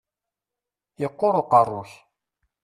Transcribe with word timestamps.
Yeqqur 1.01 1.33
uqerru-k! 1.41 1.91